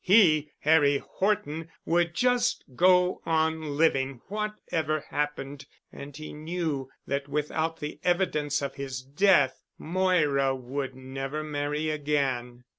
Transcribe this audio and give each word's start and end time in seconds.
He, 0.03 0.49
Harry 0.61 0.97
Horton, 0.97 1.69
would 1.85 2.15
just 2.15 2.63
go 2.75 3.21
on 3.23 3.77
living 3.77 4.19
whatever 4.29 5.01
happened, 5.01 5.67
and 5.93 6.17
he 6.17 6.33
knew 6.33 6.89
that 7.05 7.27
without 7.27 7.79
the 7.79 7.99
evidence 8.03 8.63
of 8.63 8.73
his 8.73 9.03
death, 9.03 9.61
Moira 9.77 10.55
would 10.55 10.95
never 10.95 11.43
marry 11.43 11.91
again. 11.91 12.63